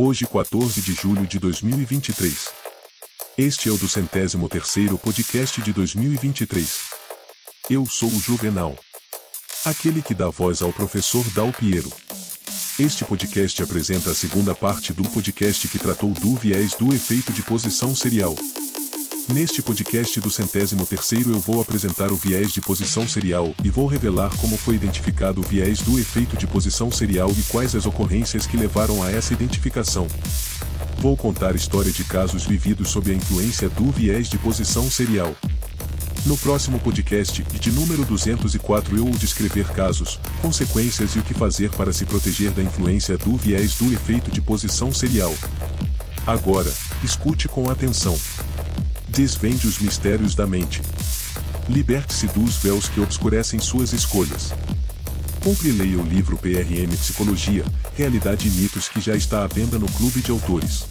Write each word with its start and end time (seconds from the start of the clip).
Hoje 0.00 0.28
14 0.28 0.80
de 0.80 0.92
julho 0.92 1.26
de 1.26 1.40
2023. 1.40 2.50
Este 3.36 3.68
é 3.68 3.72
o 3.72 3.76
do 3.76 3.88
centésimo 3.88 4.48
terceiro 4.48 4.96
podcast 4.96 5.60
de 5.60 5.72
2023. 5.72 6.82
Eu 7.68 7.84
sou 7.84 8.08
o 8.08 8.20
Juvenal. 8.20 8.78
Aquele 9.64 10.00
que 10.00 10.14
dá 10.14 10.28
voz 10.28 10.62
ao 10.62 10.72
professor 10.72 11.28
Dal 11.30 11.52
Piero. 11.52 11.90
Este 12.78 13.04
podcast 13.04 13.60
apresenta 13.60 14.12
a 14.12 14.14
segunda 14.14 14.54
parte 14.54 14.92
do 14.92 15.02
podcast 15.02 15.66
que 15.66 15.80
tratou 15.80 16.10
do 16.12 16.36
viés 16.36 16.74
do 16.74 16.94
efeito 16.94 17.32
de 17.32 17.42
posição 17.42 17.92
serial. 17.92 18.36
Neste 19.32 19.60
podcast 19.60 20.18
do 20.22 20.30
centésimo 20.30 20.86
terceiro 20.86 21.32
eu 21.32 21.38
vou 21.38 21.60
apresentar 21.60 22.10
o 22.10 22.16
viés 22.16 22.50
de 22.50 22.62
posição 22.62 23.06
serial 23.06 23.54
e 23.62 23.68
vou 23.68 23.86
revelar 23.86 24.34
como 24.38 24.56
foi 24.56 24.76
identificado 24.76 25.42
o 25.42 25.44
viés 25.44 25.80
do 25.82 25.98
efeito 25.98 26.34
de 26.34 26.46
posição 26.46 26.90
serial 26.90 27.30
e 27.32 27.42
quais 27.42 27.74
as 27.74 27.84
ocorrências 27.84 28.46
que 28.46 28.56
levaram 28.56 29.02
a 29.02 29.10
essa 29.10 29.34
identificação. 29.34 30.06
Vou 30.96 31.14
contar 31.14 31.54
história 31.54 31.92
de 31.92 32.04
casos 32.04 32.46
vividos 32.46 32.88
sob 32.88 33.10
a 33.10 33.14
influência 33.14 33.68
do 33.68 33.90
viés 33.90 34.30
de 34.30 34.38
posição 34.38 34.90
serial. 34.90 35.36
No 36.24 36.36
próximo 36.38 36.80
podcast, 36.80 37.42
de 37.42 37.70
número 37.70 38.06
204, 38.06 38.96
eu 38.96 39.04
vou 39.04 39.12
descrever 39.12 39.66
casos, 39.72 40.18
consequências 40.40 41.14
e 41.14 41.18
o 41.18 41.22
que 41.22 41.34
fazer 41.34 41.70
para 41.72 41.92
se 41.92 42.06
proteger 42.06 42.50
da 42.52 42.62
influência 42.62 43.18
do 43.18 43.36
viés 43.36 43.74
do 43.74 43.92
efeito 43.92 44.30
de 44.30 44.40
posição 44.40 44.90
serial. 44.90 45.34
Agora, 46.26 46.72
escute 47.04 47.46
com 47.46 47.70
atenção. 47.70 48.18
Desvende 49.08 49.66
os 49.66 49.78
mistérios 49.78 50.34
da 50.34 50.46
mente. 50.46 50.82
Liberte-se 51.68 52.26
dos 52.28 52.56
véus 52.56 52.88
que 52.88 53.00
obscurecem 53.00 53.58
suas 53.58 53.92
escolhas. 53.92 54.52
Compre 55.42 55.68
e 55.68 55.72
leia 55.72 55.98
o 55.98 56.06
livro 56.06 56.36
PRM 56.36 56.94
Psicologia, 56.96 57.64
Realidade 57.96 58.48
e 58.48 58.50
Mitos 58.50 58.88
que 58.88 59.00
já 59.00 59.16
está 59.16 59.44
à 59.44 59.46
venda 59.46 59.78
no 59.78 59.90
Clube 59.92 60.20
de 60.20 60.30
Autores. 60.30 60.84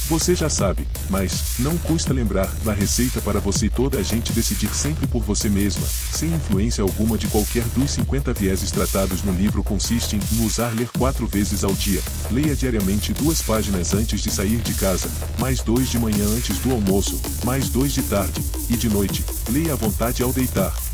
Você 0.10 0.34
já 0.34 0.50
sabe, 0.50 0.88
mas 1.08 1.60
não 1.60 1.78
custa 1.78 2.12
lembrar 2.12 2.48
da 2.66 2.74
receita 2.74 3.22
para 3.22 3.40
você 3.40 3.68
e 3.68 3.70
toda 3.70 4.00
a 4.00 4.02
gente 4.02 4.34
decidir 4.34 4.74
sempre 4.74 5.06
por 5.06 5.22
você 5.22 5.48
mesma, 5.48 5.86
sem 5.86 6.34
influência 6.34 6.82
alguma 6.82 7.16
de 7.16 7.28
qualquer 7.28 7.64
dos 7.76 7.92
50 7.92 8.34
vieses 8.34 8.72
tratados 8.72 9.22
no 9.22 9.32
livro 9.32 9.64
consiste 9.64 10.16
em 10.16 10.44
usar 10.44 10.74
ler 10.74 10.90
quatro 10.98 11.28
vezes 11.28 11.64
ao 11.64 11.74
dia. 11.74 12.02
Leia 12.32 12.56
diariamente 12.56 13.14
duas 13.14 13.40
páginas 13.44 13.94
antes 13.94 14.20
de 14.22 14.32
sair 14.32 14.58
de 14.58 14.74
casa, 14.74 15.08
mais 15.38 15.60
dois 15.60 15.90
de 15.90 16.00
manhã 16.00 16.26
antes 16.36 16.58
do 16.58 16.72
almoço, 16.72 17.22
mais 17.44 17.70
dois 17.70 17.94
de 17.94 18.02
tarde, 18.02 18.42
e 18.68 18.76
de 18.76 18.90
noite. 18.90 19.24
Leia 19.52 19.74
à 19.74 19.76
vontade 19.76 20.24
ao 20.24 20.34
deitar. 20.34 20.89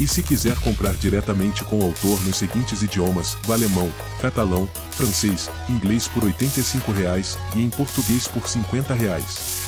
E 0.00 0.08
se 0.08 0.22
quiser 0.22 0.58
comprar 0.60 0.94
diretamente 0.94 1.62
com 1.62 1.80
o 1.80 1.82
autor 1.82 2.18
nos 2.24 2.36
seguintes 2.36 2.80
idiomas, 2.80 3.36
alemão, 3.46 3.92
catalão, 4.20 4.66
francês, 4.92 5.50
inglês 5.68 6.08
por 6.08 6.24
85 6.24 6.90
reais, 6.90 7.38
e 7.54 7.62
em 7.62 7.68
português 7.68 8.26
por 8.26 8.48
50 8.48 8.94
reais. 8.94 9.60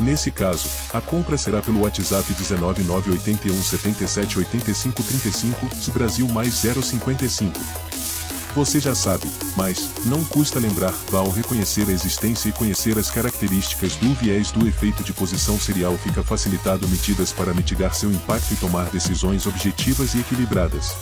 Nesse 0.00 0.30
caso, 0.30 0.68
a 0.94 1.00
compra 1.00 1.36
será 1.36 1.60
pelo 1.60 1.82
WhatsApp 1.82 2.24
19981 2.32 3.62
77 3.62 4.38
85 4.38 5.02
35, 5.02 5.92
Brasil 5.92 6.26
mais 6.28 6.54
055. 6.54 7.97
Você 8.58 8.80
já 8.80 8.92
sabe, 8.92 9.22
mas 9.56 9.88
não 10.04 10.24
custa 10.24 10.58
lembrar, 10.58 10.92
ao 11.12 11.30
reconhecer 11.30 11.88
a 11.88 11.92
existência 11.92 12.48
e 12.48 12.52
conhecer 12.52 12.98
as 12.98 13.08
características 13.08 13.94
do 13.94 14.12
viés 14.14 14.50
do 14.50 14.66
efeito 14.66 15.04
de 15.04 15.12
posição 15.12 15.56
serial 15.60 15.96
fica 15.96 16.24
facilitado 16.24 16.88
medidas 16.88 17.32
para 17.32 17.54
mitigar 17.54 17.94
seu 17.94 18.10
impacto 18.10 18.52
e 18.52 18.56
tomar 18.56 18.90
decisões 18.90 19.46
objetivas 19.46 20.12
e 20.14 20.18
equilibradas. 20.18 20.96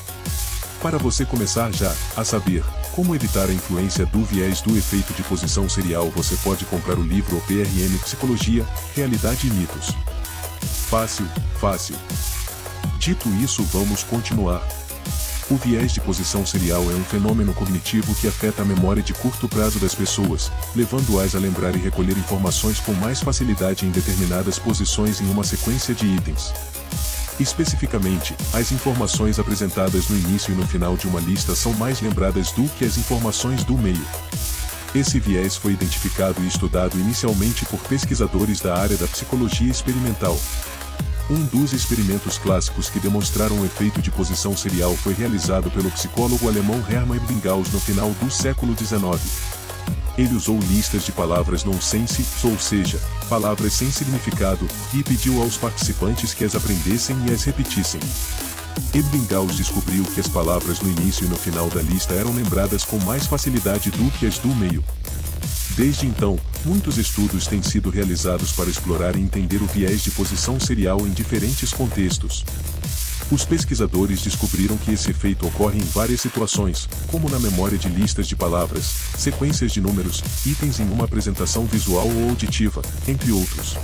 Para 0.83 0.99
você 0.99 1.25
começar 1.25 1.73
já 1.73 1.91
a 2.15 2.23
saber 2.27 2.63
como 2.93 3.15
evitar 3.15 3.49
a 3.49 3.55
influência 3.55 4.05
do 4.05 4.23
viés 4.23 4.61
do 4.61 4.77
efeito 4.77 5.15
de 5.15 5.23
posição 5.23 5.67
serial, 5.67 6.11
você 6.11 6.37
pode 6.45 6.67
comprar 6.67 6.99
o 6.99 7.03
livro 7.03 7.43
PRM 7.47 7.99
Psicologia, 8.03 8.67
Realidade 8.95 9.47
e 9.47 9.51
Mitos. 9.51 9.95
Fácil, 10.91 11.27
fácil. 11.59 11.97
Dito 12.99 13.31
isso, 13.43 13.63
vamos 13.65 14.03
continuar. 14.03 14.63
O 15.49 15.55
viés 15.55 15.93
de 15.93 16.01
posição 16.01 16.45
serial 16.45 16.83
é 16.91 16.95
um 16.95 17.05
fenômeno 17.05 17.55
cognitivo 17.55 18.13
que 18.17 18.27
afeta 18.27 18.63
a 18.63 18.65
memória 18.65 19.01
de 19.01 19.15
curto 19.15 19.49
prazo 19.49 19.79
das 19.79 19.95
pessoas, 19.95 20.51
levando-as 20.75 21.37
a 21.37 21.39
lembrar 21.39 21.77
e 21.77 21.79
recolher 21.79 22.19
informações 22.19 22.81
com 22.81 22.93
mais 22.95 23.21
facilidade 23.21 23.87
em 23.87 23.91
determinadas 23.91 24.59
posições 24.59 25.21
em 25.21 25.31
uma 25.31 25.45
sequência 25.45 25.95
de 25.95 26.05
itens. 26.05 26.53
Especificamente, 27.39 28.35
as 28.53 28.73
informações 28.73 29.39
apresentadas 29.39 30.09
no 30.09 30.19
início 30.19 30.53
e 30.53 30.57
no 30.57 30.67
final 30.67 30.97
de 30.97 31.07
uma 31.07 31.21
lista 31.21 31.55
são 31.55 31.73
mais 31.75 32.01
lembradas 32.01 32.51
do 32.51 32.69
que 32.71 32.85
as 32.85 32.99
informações 32.99 33.63
do 33.63 33.79
meio. 33.79 34.05
Esse 34.97 35.21
viés 35.21 35.55
foi 35.55 35.75
identificado 35.75 36.43
e 36.43 36.49
estudado 36.49 36.99
inicialmente 36.99 37.65
por 37.67 37.79
pesquisadores 37.81 38.59
da 38.61 38.77
área 38.77 38.97
da 38.97 39.07
psicologia 39.07 39.71
experimental, 39.71 40.37
um 41.29 41.45
dos 41.47 41.73
experimentos 41.73 42.39
clássicos 42.39 42.89
que 42.89 43.01
demonstraram 43.01 43.61
o 43.61 43.65
efeito 43.65 44.01
de 44.01 44.11
posição 44.11 44.57
serial 44.57 44.95
foi 44.97 45.13
realizado 45.13 45.71
pelo 45.71 45.91
psicólogo 45.91 46.49
alemão 46.49 46.83
Hermann 46.89 47.17
Ebbinghaus 47.17 47.71
no 47.73 47.81
final 47.81 48.11
do 48.11 48.31
século 48.31 48.77
XIX. 48.77 49.57
Ele 50.17 50.35
usou 50.35 50.59
listas 50.59 51.05
de 51.05 51.13
palavras 51.13 51.65
nonsense, 51.65 52.25
ou 52.45 52.59
seja, 52.59 53.01
palavras 53.29 53.73
sem 53.73 53.91
significado, 53.91 54.67
e 54.95 55.03
pediu 55.03 55.43
aos 55.43 55.57
participantes 55.57 56.33
que 56.33 56.45
as 56.45 56.55
aprendessem 56.55 57.17
e 57.29 57.33
as 57.33 57.43
repetissem. 57.45 58.01
Ebbinghaus 58.95 59.57
descobriu 59.57 60.05
que 60.05 60.21
as 60.21 60.29
palavras 60.29 60.81
no 60.81 60.89
início 60.89 61.27
e 61.27 61.29
no 61.29 61.37
final 61.37 61.69
da 61.69 61.83
lista 61.83 62.15
eram 62.15 62.33
lembradas 62.33 62.85
com 62.85 62.99
mais 63.01 63.27
facilidade 63.27 63.91
do 63.91 64.11
que 64.13 64.27
as 64.27 64.39
do 64.39 64.49
meio. 64.55 64.83
Desde 65.77 66.07
então, 66.07 66.39
muitos 66.65 66.97
estudos 66.97 67.47
têm 67.47 67.63
sido 67.63 67.91
realizados 67.91 68.51
para 68.51 68.71
explorar 68.71 69.15
e 69.15 69.21
entender 69.21 69.61
o 69.61 69.67
viés 69.67 70.03
de 70.03 70.11
posição 70.11 70.59
serial 70.59 71.07
em 71.07 71.11
diferentes 71.11 71.71
contextos. 71.71 72.43
Os 73.31 73.45
pesquisadores 73.45 74.23
descobriram 74.23 74.79
que 74.79 74.93
esse 74.93 75.11
efeito 75.11 75.47
ocorre 75.47 75.79
em 75.79 75.85
várias 75.85 76.23
situações, 76.23 76.89
como 77.09 77.29
na 77.29 77.39
memória 77.39 77.77
de 77.77 77.89
listas 77.89 78.27
de 78.27 78.35
palavras, 78.35 78.85
sequências 79.19 79.71
de 79.71 79.83
números, 79.83 80.23
itens 80.47 80.81
em 80.81 80.89
uma 80.89 81.05
apresentação 81.05 81.67
visual 81.67 82.09
ou 82.09 82.31
auditiva, 82.31 82.81
entre 83.07 83.31
outros. 83.31 83.77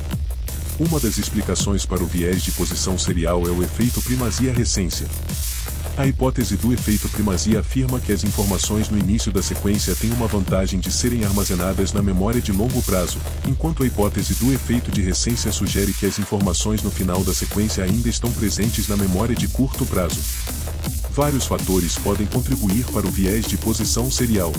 Uma 0.79 0.99
das 0.99 1.19
explicações 1.19 1.85
para 1.85 2.03
o 2.03 2.07
viés 2.07 2.43
de 2.43 2.53
posição 2.53 2.97
serial 2.97 3.47
é 3.47 3.51
o 3.51 3.63
efeito 3.63 4.01
primazia-recência. 4.01 5.07
A 5.95 6.07
hipótese 6.07 6.57
do 6.57 6.73
efeito 6.73 7.07
primazia 7.11 7.61
afirma 7.61 8.01
que 8.01 8.13
as 8.13 8.25
informações 8.25 8.89
no 8.89 8.97
início 8.97 9.31
da 9.31 9.43
sequência 9.43 9.95
têm 9.95 10.11
uma 10.13 10.27
vantagem 10.27 10.81
de 10.81 10.91
serem 10.91 11.23
armazenadas 11.23 11.93
na 11.93 12.01
memória 12.01 12.41
de 12.41 12.51
longo 12.51 12.81
prazo, 12.83 13.19
enquanto 13.47 13.83
a 13.83 13.87
hipótese 13.87 14.35
do 14.35 14.51
efeito 14.55 14.91
de 14.91 15.03
recência 15.03 15.53
sugere 15.53 15.93
que 15.93 16.07
as 16.07 16.19
informações 16.19 16.83
no 16.83 16.91
final 16.91 17.23
da 17.23 17.35
sequência 17.35 17.85
ainda 17.85 18.09
estão 18.09 18.33
presentes 18.33 18.89
na 18.89 18.97
memória 18.97 19.35
de 19.35 19.47
curto 19.49 19.85
prazo. 19.85 20.19
Vários 21.11 21.45
fatores 21.45 21.99
podem 21.99 22.27
contribuir 22.27 22.87
para 22.87 23.07
o 23.07 23.11
viés 23.11 23.47
de 23.47 23.59
posição 23.59 24.11
serial. 24.11 24.51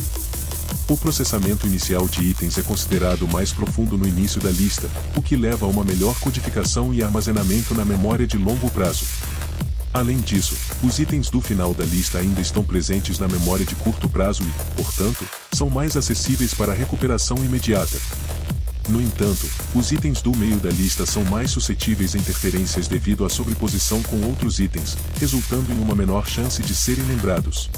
O 0.87 0.95
processamento 0.95 1.65
inicial 1.65 2.07
de 2.07 2.21
itens 2.25 2.59
é 2.59 2.61
considerado 2.61 3.27
mais 3.27 3.51
profundo 3.51 3.97
no 3.97 4.07
início 4.07 4.39
da 4.39 4.51
lista, 4.51 4.87
o 5.15 5.21
que 5.21 5.35
leva 5.35 5.65
a 5.65 5.69
uma 5.69 5.83
melhor 5.83 6.13
codificação 6.19 6.93
e 6.93 7.01
armazenamento 7.01 7.73
na 7.73 7.83
memória 7.83 8.27
de 8.27 8.37
longo 8.37 8.69
prazo. 8.69 9.05
Além 9.93 10.17
disso, 10.17 10.57
os 10.81 10.97
itens 10.97 11.29
do 11.29 11.39
final 11.39 11.71
da 11.71 11.85
lista 11.85 12.17
ainda 12.17 12.41
estão 12.41 12.63
presentes 12.63 13.19
na 13.19 13.27
memória 13.27 13.63
de 13.63 13.75
curto 13.75 14.09
prazo 14.09 14.41
e, 14.41 14.73
portanto, 14.75 15.23
são 15.51 15.69
mais 15.69 15.95
acessíveis 15.95 16.51
para 16.51 16.73
recuperação 16.73 17.37
imediata. 17.37 17.99
No 18.89 18.99
entanto, 18.99 19.47
os 19.75 19.91
itens 19.91 20.21
do 20.21 20.35
meio 20.35 20.57
da 20.57 20.71
lista 20.71 21.05
são 21.05 21.23
mais 21.25 21.51
suscetíveis 21.51 22.15
a 22.15 22.17
interferências 22.17 22.87
devido 22.87 23.23
à 23.23 23.29
sobreposição 23.29 24.01
com 24.01 24.19
outros 24.23 24.59
itens, 24.59 24.97
resultando 25.19 25.71
em 25.71 25.79
uma 25.79 25.95
menor 25.95 26.27
chance 26.27 26.61
de 26.63 26.73
serem 26.73 27.05
lembrados. 27.05 27.69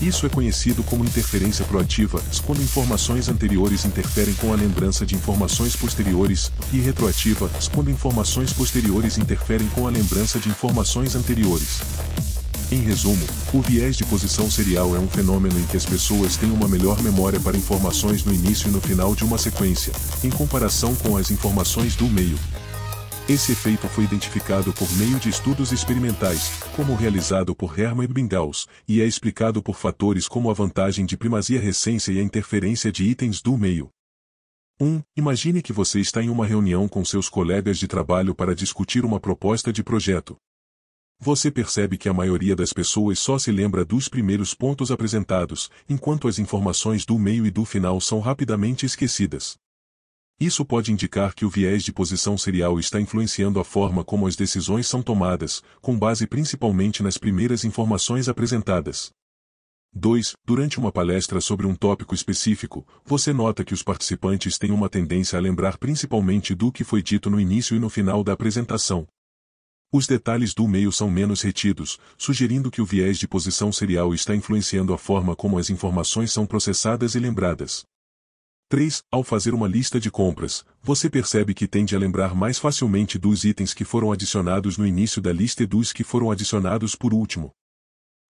Isso 0.00 0.24
é 0.24 0.30
conhecido 0.30 0.82
como 0.82 1.04
interferência 1.04 1.62
proativa, 1.66 2.22
quando 2.46 2.62
informações 2.62 3.28
anteriores 3.28 3.84
interferem 3.84 4.32
com 4.34 4.50
a 4.50 4.56
lembrança 4.56 5.04
de 5.04 5.14
informações 5.14 5.76
posteriores, 5.76 6.50
e 6.72 6.78
retroativa, 6.80 7.50
quando 7.74 7.90
informações 7.90 8.50
posteriores 8.50 9.18
interferem 9.18 9.68
com 9.68 9.86
a 9.86 9.90
lembrança 9.90 10.38
de 10.38 10.48
informações 10.48 11.14
anteriores. 11.14 11.80
Em 12.72 12.80
resumo, 12.80 13.26
o 13.52 13.60
viés 13.60 13.96
de 13.96 14.04
posição 14.04 14.50
serial 14.50 14.96
é 14.96 14.98
um 14.98 15.08
fenômeno 15.08 15.58
em 15.58 15.64
que 15.64 15.76
as 15.76 15.84
pessoas 15.84 16.36
têm 16.36 16.50
uma 16.50 16.68
melhor 16.68 17.02
memória 17.02 17.38
para 17.38 17.56
informações 17.56 18.24
no 18.24 18.32
início 18.32 18.68
e 18.68 18.70
no 18.70 18.80
final 18.80 19.14
de 19.14 19.22
uma 19.22 19.36
sequência, 19.36 19.92
em 20.24 20.30
comparação 20.30 20.94
com 20.94 21.14
as 21.16 21.30
informações 21.30 21.94
do 21.94 22.08
meio. 22.08 22.38
Esse 23.30 23.52
efeito 23.52 23.88
foi 23.88 24.02
identificado 24.02 24.72
por 24.72 24.92
meio 24.94 25.20
de 25.20 25.28
estudos 25.28 25.70
experimentais, 25.70 26.50
como 26.74 26.96
realizado 26.96 27.54
por 27.54 27.78
Hermann 27.78 28.06
Ebbinghaus, 28.06 28.66
e 28.88 29.00
é 29.00 29.06
explicado 29.06 29.62
por 29.62 29.76
fatores 29.76 30.26
como 30.26 30.50
a 30.50 30.52
vantagem 30.52 31.06
de 31.06 31.16
primazia 31.16 31.60
recência 31.60 32.10
e 32.10 32.18
a 32.18 32.24
interferência 32.24 32.90
de 32.90 33.04
itens 33.04 33.40
do 33.40 33.56
meio. 33.56 33.88
1. 34.80 35.00
Imagine 35.16 35.62
que 35.62 35.72
você 35.72 36.00
está 36.00 36.20
em 36.20 36.28
uma 36.28 36.44
reunião 36.44 36.88
com 36.88 37.04
seus 37.04 37.28
colegas 37.28 37.78
de 37.78 37.86
trabalho 37.86 38.34
para 38.34 38.52
discutir 38.52 39.04
uma 39.04 39.20
proposta 39.20 39.72
de 39.72 39.84
projeto. 39.84 40.36
Você 41.20 41.52
percebe 41.52 41.96
que 41.96 42.08
a 42.08 42.12
maioria 42.12 42.56
das 42.56 42.72
pessoas 42.72 43.20
só 43.20 43.38
se 43.38 43.52
lembra 43.52 43.84
dos 43.84 44.08
primeiros 44.08 44.54
pontos 44.54 44.90
apresentados, 44.90 45.70
enquanto 45.88 46.26
as 46.26 46.40
informações 46.40 47.06
do 47.06 47.16
meio 47.16 47.46
e 47.46 47.50
do 47.52 47.64
final 47.64 48.00
são 48.00 48.18
rapidamente 48.18 48.84
esquecidas. 48.84 49.56
Isso 50.40 50.64
pode 50.64 50.90
indicar 50.90 51.34
que 51.34 51.44
o 51.44 51.50
viés 51.50 51.84
de 51.84 51.92
posição 51.92 52.38
serial 52.38 52.80
está 52.80 52.98
influenciando 52.98 53.60
a 53.60 53.64
forma 53.64 54.02
como 54.02 54.26
as 54.26 54.34
decisões 54.34 54.86
são 54.86 55.02
tomadas, 55.02 55.62
com 55.82 55.98
base 55.98 56.26
principalmente 56.26 57.02
nas 57.02 57.18
primeiras 57.18 57.62
informações 57.62 58.26
apresentadas. 58.26 59.10
2. 59.92 60.36
Durante 60.46 60.78
uma 60.78 60.90
palestra 60.90 61.42
sobre 61.42 61.66
um 61.66 61.74
tópico 61.74 62.14
específico, 62.14 62.86
você 63.04 63.34
nota 63.34 63.62
que 63.62 63.74
os 63.74 63.82
participantes 63.82 64.56
têm 64.56 64.70
uma 64.70 64.88
tendência 64.88 65.38
a 65.38 65.42
lembrar 65.42 65.76
principalmente 65.76 66.54
do 66.54 66.72
que 66.72 66.84
foi 66.84 67.02
dito 67.02 67.28
no 67.28 67.38
início 67.38 67.76
e 67.76 67.78
no 67.78 67.90
final 67.90 68.24
da 68.24 68.32
apresentação. 68.32 69.06
Os 69.92 70.06
detalhes 70.06 70.54
do 70.54 70.66
meio 70.66 70.90
são 70.90 71.10
menos 71.10 71.42
retidos, 71.42 71.98
sugerindo 72.16 72.70
que 72.70 72.80
o 72.80 72.86
viés 72.86 73.18
de 73.18 73.28
posição 73.28 73.70
serial 73.70 74.14
está 74.14 74.34
influenciando 74.34 74.94
a 74.94 74.98
forma 74.98 75.36
como 75.36 75.58
as 75.58 75.68
informações 75.68 76.32
são 76.32 76.46
processadas 76.46 77.14
e 77.14 77.18
lembradas. 77.18 77.84
3. 78.70 79.02
Ao 79.10 79.24
fazer 79.24 79.52
uma 79.52 79.66
lista 79.66 79.98
de 79.98 80.12
compras, 80.12 80.64
você 80.80 81.10
percebe 81.10 81.54
que 81.54 81.66
tende 81.66 81.96
a 81.96 81.98
lembrar 81.98 82.36
mais 82.36 82.56
facilmente 82.56 83.18
dos 83.18 83.42
itens 83.42 83.74
que 83.74 83.84
foram 83.84 84.12
adicionados 84.12 84.78
no 84.78 84.86
início 84.86 85.20
da 85.20 85.32
lista 85.32 85.64
e 85.64 85.66
dos 85.66 85.92
que 85.92 86.04
foram 86.04 86.30
adicionados 86.30 86.94
por 86.94 87.12
último. 87.12 87.50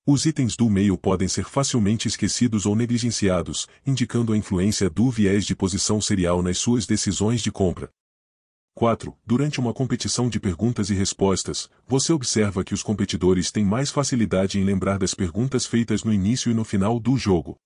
Os 0.07 0.25
itens 0.25 0.57
do 0.57 0.71
meio 0.71 0.97
podem 0.97 1.29
ser 1.29 1.45
facilmente 1.45 2.09
esquecidos 2.09 2.65
ou 2.65 2.75
negligenciados, 2.75 3.69
indicando 3.87 4.33
a 4.33 4.37
influência 4.37 4.89
do 4.89 5.11
viés 5.11 5.45
de 5.45 5.55
posição 5.55 6.01
serial 6.01 6.43
nas 6.43 6.57
suas 6.57 6.87
decisões 6.87 7.43
de 7.43 7.53
compra. 7.53 7.91
4. 8.75 9.15
Durante 9.27 9.61
uma 9.61 9.75
competição 9.75 10.31
de 10.31 10.41
perguntas 10.41 10.89
e 10.89 10.95
respostas, 10.95 11.69
você 11.87 12.15
observa 12.15 12.65
que 12.65 12.73
os 12.73 12.83
competidores 12.83 13.53
têm 13.53 13.63
mais 13.67 13.91
facilidade 13.91 14.59
em 14.59 14.65
lembrar 14.65 14.99
das 14.99 15.13
perguntas 15.13 15.67
feitas 15.67 16.03
no 16.03 16.11
início 16.11 16.51
e 16.51 16.55
no 16.55 16.65
final 16.65 16.99
do 16.99 17.15
jogo. 17.19 17.59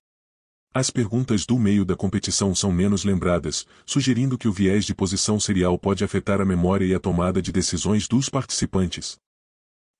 As 0.76 0.90
perguntas 0.90 1.46
do 1.46 1.56
meio 1.56 1.84
da 1.84 1.94
competição 1.94 2.52
são 2.52 2.72
menos 2.72 3.04
lembradas, 3.04 3.64
sugerindo 3.86 4.36
que 4.36 4.48
o 4.48 4.52
viés 4.52 4.84
de 4.84 4.92
posição 4.92 5.38
serial 5.38 5.78
pode 5.78 6.02
afetar 6.02 6.40
a 6.40 6.44
memória 6.44 6.84
e 6.84 6.92
a 6.92 6.98
tomada 6.98 7.40
de 7.40 7.52
decisões 7.52 8.08
dos 8.08 8.28
participantes. 8.28 9.16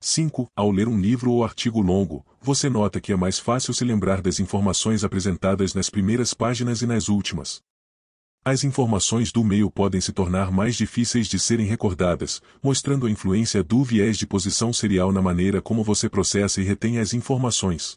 5. 0.00 0.48
Ao 0.56 0.72
ler 0.72 0.88
um 0.88 1.00
livro 1.00 1.30
ou 1.30 1.44
artigo 1.44 1.80
longo, 1.80 2.26
você 2.42 2.68
nota 2.68 3.00
que 3.00 3.12
é 3.12 3.16
mais 3.16 3.38
fácil 3.38 3.72
se 3.72 3.84
lembrar 3.84 4.20
das 4.20 4.40
informações 4.40 5.04
apresentadas 5.04 5.74
nas 5.74 5.88
primeiras 5.88 6.34
páginas 6.34 6.82
e 6.82 6.86
nas 6.86 7.08
últimas. 7.08 7.62
As 8.44 8.64
informações 8.64 9.30
do 9.30 9.44
meio 9.44 9.70
podem 9.70 10.00
se 10.00 10.12
tornar 10.12 10.50
mais 10.50 10.74
difíceis 10.74 11.28
de 11.28 11.38
serem 11.38 11.66
recordadas, 11.66 12.42
mostrando 12.60 13.06
a 13.06 13.10
influência 13.10 13.62
do 13.62 13.84
viés 13.84 14.18
de 14.18 14.26
posição 14.26 14.72
serial 14.72 15.12
na 15.12 15.22
maneira 15.22 15.62
como 15.62 15.84
você 15.84 16.08
processa 16.08 16.60
e 16.60 16.64
retém 16.64 16.98
as 16.98 17.14
informações. 17.14 17.94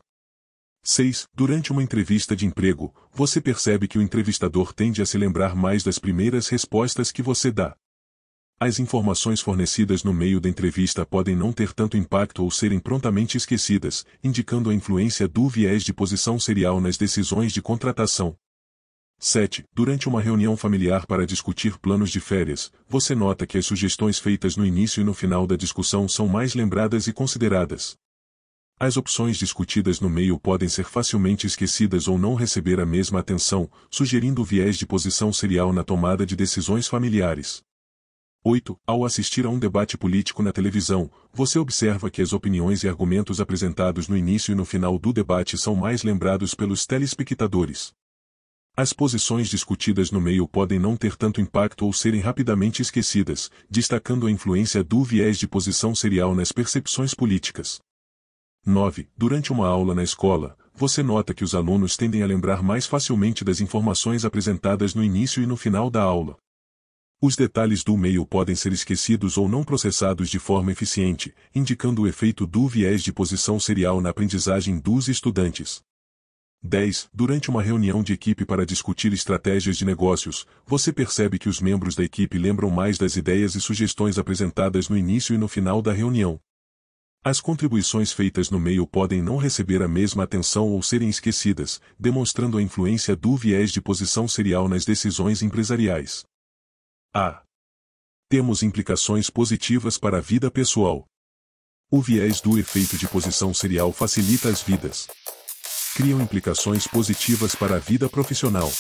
6. 0.90 1.28
Durante 1.36 1.74
uma 1.74 1.84
entrevista 1.84 2.34
de 2.34 2.46
emprego, 2.46 2.96
você 3.14 3.42
percebe 3.42 3.90
que 3.90 3.98
o 3.98 4.02
entrevistador 4.02 4.74
tende 4.74 5.02
a 5.02 5.06
se 5.06 5.18
lembrar 5.18 5.54
mais 5.54 5.84
das 5.84 6.00
primeiras 6.00 6.48
respostas 6.48 7.12
que 7.12 7.22
você 7.22 7.52
dá. 7.52 7.76
As 8.58 8.80
informações 8.80 9.42
fornecidas 9.42 10.02
no 10.06 10.14
meio 10.14 10.40
da 10.40 10.48
entrevista 10.48 11.06
podem 11.06 11.36
não 11.36 11.52
ter 11.52 11.74
tanto 11.74 11.98
impacto 11.98 12.42
ou 12.42 12.50
serem 12.50 12.80
prontamente 12.80 13.36
esquecidas, 13.36 14.06
indicando 14.24 14.70
a 14.70 14.74
influência 14.74 15.28
do 15.28 15.50
viés 15.50 15.84
de 15.84 15.92
posição 15.92 16.40
serial 16.40 16.80
nas 16.80 16.96
decisões 16.96 17.52
de 17.52 17.62
contratação. 17.62 18.34
7. 19.20 19.66
Durante 19.74 20.08
uma 20.08 20.22
reunião 20.22 20.56
familiar 20.56 21.06
para 21.06 21.28
discutir 21.28 21.78
planos 21.80 22.10
de 22.10 22.22
férias, 22.22 22.72
você 22.88 23.14
nota 23.14 23.46
que 23.46 23.58
as 23.58 23.66
sugestões 23.66 24.20
feitas 24.20 24.56
no 24.56 24.66
início 24.66 25.02
e 25.02 25.04
no 25.04 25.14
final 25.14 25.46
da 25.46 25.58
discussão 25.58 26.08
são 26.08 26.30
mais 26.30 26.56
lembradas 26.56 27.08
e 27.08 27.14
consideradas. 27.14 27.98
As 28.80 28.96
opções 28.96 29.38
discutidas 29.38 30.00
no 30.00 30.08
meio 30.08 30.38
podem 30.38 30.70
ser 30.70 30.84
facilmente 30.86 31.48
esquecidas 31.48 32.08
ou 32.08 32.16
não 32.16 32.36
receber 32.36 32.80
a 32.80 32.86
mesma 32.86 33.22
atenção, 33.22 33.68
sugerindo 33.90 34.44
o 34.44 34.46
viés 34.46 34.78
de 34.78 34.86
posição 34.86 35.34
serial 35.34 35.74
na 35.74 35.84
tomada 35.84 36.28
de 36.28 36.36
decisões 36.36 36.88
familiares. 36.88 37.64
8. 38.44 38.80
Ao 38.86 39.04
assistir 39.04 39.48
a 39.48 39.50
um 39.50 39.58
debate 39.58 39.98
político 39.98 40.44
na 40.44 40.52
televisão, 40.52 41.10
você 41.34 41.58
observa 41.58 42.12
que 42.12 42.22
as 42.22 42.34
opiniões 42.34 42.84
e 42.84 42.88
argumentos 42.88 43.42
apresentados 43.42 44.08
no 44.08 44.16
início 44.16 44.52
e 44.52 44.56
no 44.56 44.64
final 44.64 45.00
do 45.00 45.12
debate 45.12 45.58
são 45.58 45.76
mais 45.76 46.04
lembrados 46.04 46.54
pelos 46.54 46.86
telespectadores. 46.86 47.94
As 48.76 48.94
posições 48.94 49.50
discutidas 49.50 50.12
no 50.12 50.22
meio 50.22 50.48
podem 50.48 50.78
não 50.78 50.96
ter 50.96 51.16
tanto 51.16 51.42
impacto 51.42 51.84
ou 51.84 51.92
serem 51.92 52.22
rapidamente 52.22 52.84
esquecidas, 52.84 53.50
destacando 53.68 54.28
a 54.28 54.32
influência 54.32 54.84
do 54.84 55.04
viés 55.04 55.40
de 55.40 55.48
posição 55.48 55.96
serial 55.96 56.36
nas 56.36 56.52
percepções 56.52 57.16
políticas. 57.16 57.80
9. 58.68 59.08
Durante 59.16 59.54
uma 59.54 59.66
aula 59.66 59.96
na 59.96 60.04
escola, 60.04 60.58
você 60.76 61.02
nota 61.02 61.34
que 61.34 61.42
os 61.42 61.56
alunos 61.56 61.96
tendem 61.96 62.22
a 62.22 62.26
lembrar 62.26 62.62
mais 62.62 62.86
facilmente 62.86 63.46
das 63.46 63.62
informações 63.62 64.26
apresentadas 64.26 64.94
no 64.94 65.02
início 65.02 65.42
e 65.42 65.46
no 65.46 65.56
final 65.56 65.90
da 65.90 66.02
aula. 66.02 66.36
Os 67.22 67.38
detalhes 67.38 67.82
do 67.82 67.96
meio 67.96 68.26
podem 68.26 68.58
ser 68.58 68.74
esquecidos 68.74 69.38
ou 69.38 69.48
não 69.48 69.64
processados 69.64 70.30
de 70.30 70.38
forma 70.38 70.70
eficiente, 70.70 71.34
indicando 71.56 72.02
o 72.02 72.08
efeito 72.08 72.46
do 72.46 72.68
viés 72.68 73.02
de 73.02 73.14
posição 73.14 73.58
serial 73.58 74.02
na 74.02 74.10
aprendizagem 74.10 74.78
dos 74.78 75.08
estudantes. 75.08 75.82
10. 76.62 77.08
Durante 77.14 77.50
uma 77.50 77.64
reunião 77.64 78.04
de 78.04 78.12
equipe 78.12 78.44
para 78.44 78.66
discutir 78.66 79.14
estratégias 79.14 79.78
de 79.78 79.86
negócios, 79.86 80.46
você 80.66 80.92
percebe 80.92 81.40
que 81.40 81.48
os 81.48 81.62
membros 81.62 81.96
da 81.96 82.04
equipe 82.04 82.38
lembram 82.38 82.70
mais 82.70 82.98
das 82.98 83.16
ideias 83.16 83.56
e 83.56 83.62
sugestões 83.62 84.20
apresentadas 84.20 84.90
no 84.90 84.98
início 84.98 85.34
e 85.34 85.38
no 85.38 85.48
final 85.48 85.82
da 85.82 85.94
reunião. 85.94 86.38
As 87.30 87.42
contribuições 87.42 88.14
feitas 88.14 88.50
no 88.50 88.58
meio 88.58 88.88
podem 88.88 89.22
não 89.22 89.36
receber 89.36 89.84
a 89.84 89.88
mesma 89.88 90.24
atenção 90.24 90.70
ou 90.70 90.82
serem 90.82 91.10
esquecidas, 91.10 91.82
demonstrando 92.00 92.58
a 92.58 92.62
influência 92.62 93.18
do 93.18 93.36
viés 93.36 93.70
de 93.70 93.82
posição 93.82 94.30
serial 94.30 94.70
nas 94.70 94.86
decisões 94.86 95.42
empresariais. 95.42 96.24
A. 97.14 97.44
Temos 98.30 98.64
implicações 98.64 99.30
positivas 99.30 99.98
para 99.98 100.20
a 100.20 100.22
vida 100.22 100.50
pessoal. 100.50 101.06
O 101.92 102.02
viés 102.02 102.40
do 102.40 102.58
efeito 102.58 102.98
de 102.98 103.10
posição 103.10 103.54
serial 103.54 103.92
facilita 103.92 104.48
as 104.48 104.62
vidas. 104.62 105.10
Criam 105.98 106.22
implicações 106.22 106.88
positivas 106.88 107.54
para 107.56 107.76
a 107.76 107.80
vida 107.80 108.08
profissional. 108.08 108.72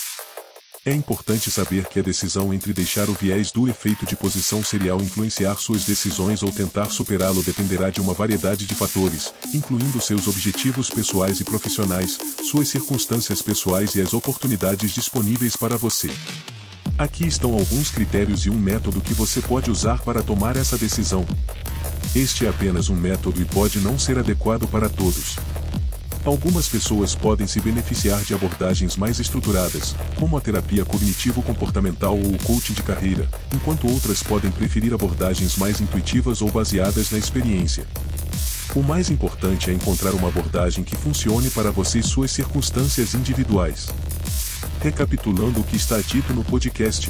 É 0.87 0.93
importante 0.93 1.51
saber 1.51 1.85
que 1.87 1.99
a 1.99 2.01
decisão 2.01 2.53
entre 2.53 2.71
deixar 2.71 3.09
o 3.09 3.13
viés 3.13 3.51
do 3.51 3.67
efeito 3.67 4.05
de 4.05 4.15
posição 4.15 4.63
serial 4.63 5.01
influenciar 5.01 5.57
suas 5.57 5.83
decisões 5.83 6.41
ou 6.41 6.49
tentar 6.49 6.85
superá-lo 6.85 7.43
dependerá 7.43 7.89
de 7.89 7.99
uma 7.99 8.13
variedade 8.13 8.65
de 8.65 8.73
fatores, 8.73 9.33
incluindo 9.53 9.99
seus 9.99 10.29
objetivos 10.29 10.89
pessoais 10.89 11.41
e 11.41 11.43
profissionais, 11.43 12.17
suas 12.41 12.69
circunstâncias 12.69 13.41
pessoais 13.41 13.95
e 13.95 14.01
as 14.01 14.13
oportunidades 14.13 14.91
disponíveis 14.93 15.57
para 15.57 15.75
você. 15.75 16.09
Aqui 16.97 17.27
estão 17.27 17.51
alguns 17.51 17.91
critérios 17.91 18.45
e 18.45 18.49
um 18.49 18.57
método 18.57 19.01
que 19.01 19.13
você 19.13 19.41
pode 19.41 19.69
usar 19.69 20.01
para 20.03 20.23
tomar 20.23 20.55
essa 20.55 20.77
decisão. 20.77 21.25
Este 22.15 22.45
é 22.45 22.49
apenas 22.49 22.87
um 22.87 22.95
método 22.95 23.41
e 23.41 23.43
pode 23.45 23.79
não 23.79 23.99
ser 23.99 24.17
adequado 24.17 24.65
para 24.69 24.87
todos. 24.87 25.35
Algumas 26.27 26.67
pessoas 26.67 27.15
podem 27.15 27.47
se 27.47 27.61
beneficiar 27.61 28.21
de 28.21 28.33
abordagens 28.33 28.97
mais 28.97 29.17
estruturadas, 29.17 29.95
como 30.17 30.35
a 30.35 30.41
terapia 30.41 30.83
cognitivo-comportamental 30.83 32.17
ou 32.17 32.33
o 32.33 32.37
coaching 32.43 32.73
de 32.73 32.83
carreira, 32.83 33.29
enquanto 33.55 33.89
outras 33.89 34.21
podem 34.21 34.51
preferir 34.51 34.93
abordagens 34.93 35.55
mais 35.55 35.79
intuitivas 35.79 36.41
ou 36.41 36.51
baseadas 36.51 37.11
na 37.11 37.17
experiência. 37.17 37.87
O 38.75 38.83
mais 38.83 39.09
importante 39.09 39.71
é 39.71 39.73
encontrar 39.73 40.13
uma 40.15 40.27
abordagem 40.27 40.83
que 40.83 40.97
funcione 40.97 41.49
para 41.49 41.71
você 41.71 41.99
e 41.99 42.03
suas 42.03 42.29
circunstâncias 42.29 43.13
individuais. 43.13 43.87
Recapitulando 44.81 45.61
o 45.61 45.63
que 45.63 45.77
está 45.77 45.97
dito 46.01 46.33
no 46.33 46.43
podcast. 46.43 47.09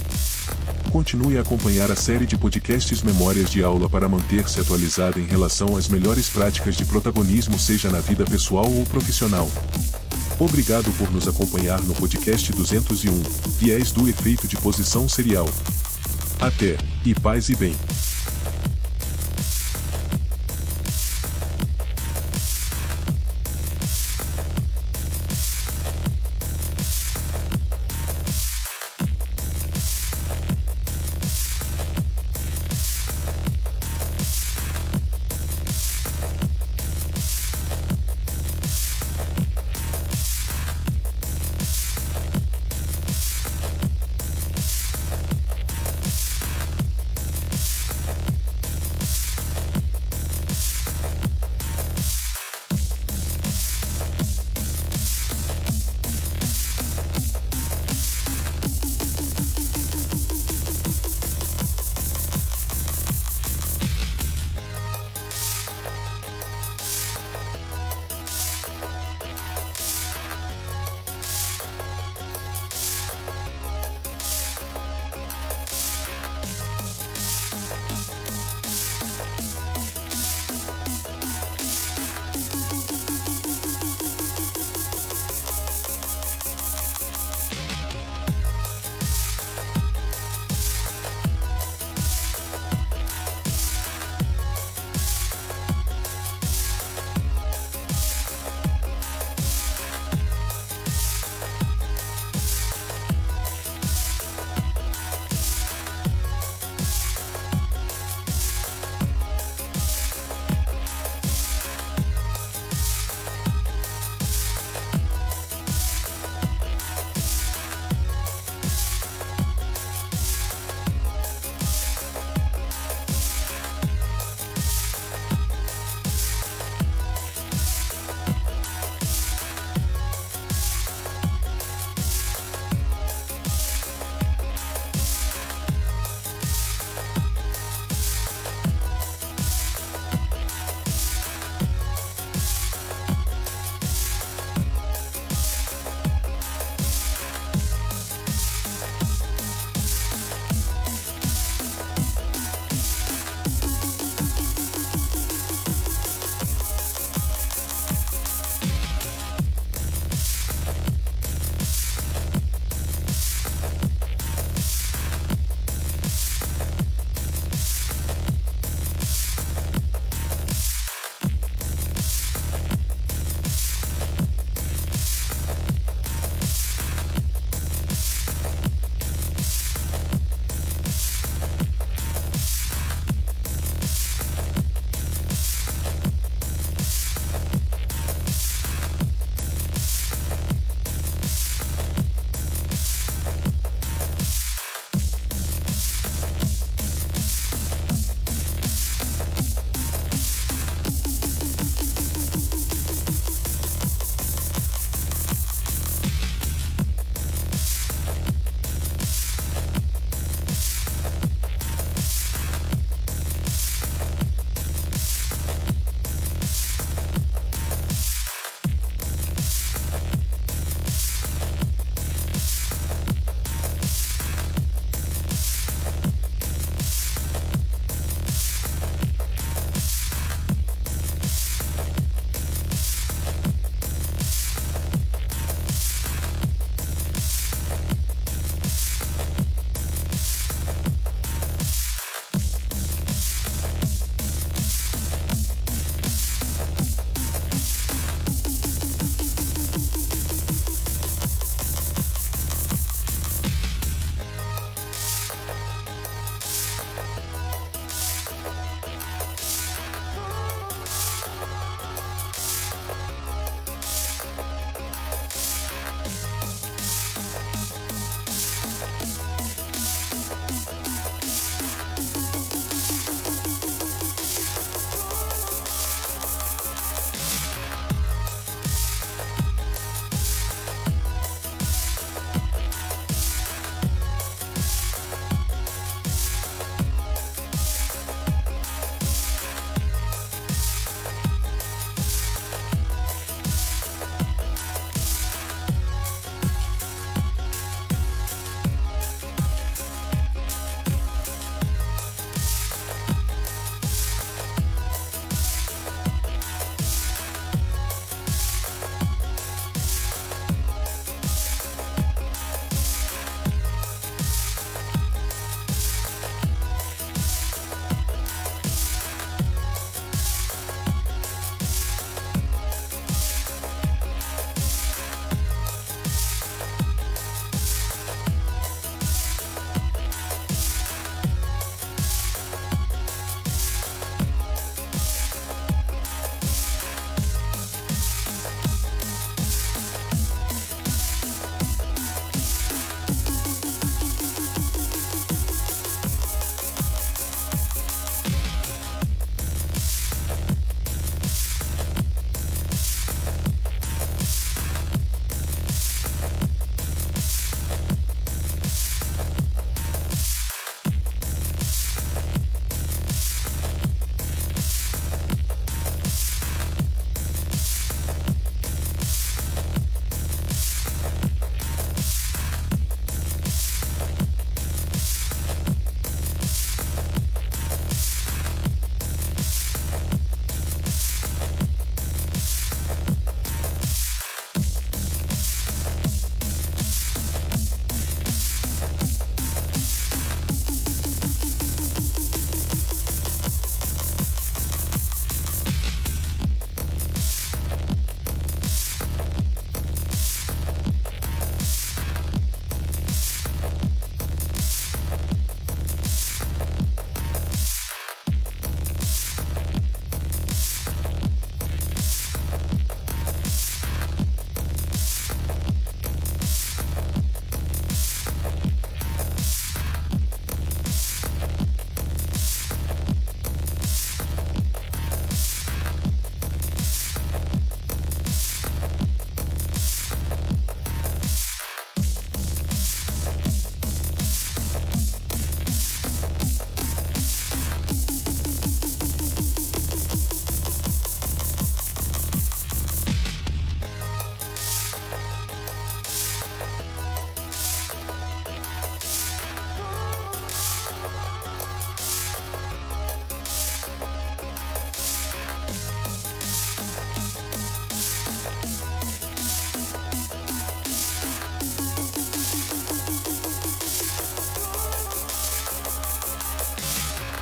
Continue 0.98 1.38
a 1.38 1.42
acompanhar 1.42 1.92
a 1.92 1.96
série 1.96 2.26
de 2.26 2.36
podcasts 2.36 3.04
Memórias 3.04 3.52
de 3.52 3.64
Aula 3.64 3.88
para 3.88 4.10
manter-se 4.10 4.60
atualizado 4.60 5.20
em 5.20 5.26
relação 5.28 5.78
às 5.78 5.88
melhores 5.88 6.28
práticas 6.28 6.76
de 6.76 6.84
protagonismo, 6.86 7.60
seja 7.60 7.92
na 7.92 8.00
vida 8.00 8.26
pessoal 8.26 8.68
ou 8.68 8.84
profissional. 8.84 9.48
Obrigado 10.40 10.92
por 10.98 11.12
nos 11.12 11.28
acompanhar 11.28 11.80
no 11.84 11.94
podcast 11.94 12.52
201, 12.52 13.14
Viés 13.60 13.92
do 13.92 14.10
Efeito 14.10 14.48
de 14.48 14.58
Posição 14.58 15.08
Serial. 15.08 15.48
Até, 16.40 16.78
e 17.06 17.14
paz 17.14 17.48
e 17.50 17.56
bem. 17.56 17.76